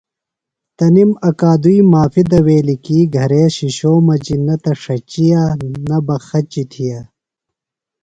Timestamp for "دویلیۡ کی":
2.31-2.97